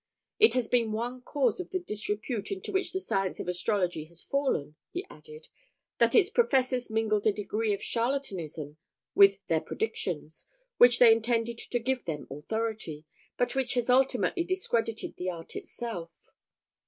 [0.39, 4.23] It has been one cause of the disrepute into which the science of astrology has
[4.23, 5.47] fallen," he added,
[5.99, 8.77] "that its professors mingled a degree of charlatanism
[9.13, 10.45] with their predictions,
[10.79, 13.05] which they intended to give them authority,
[13.37, 16.31] but which has ultimately discredited the art itself.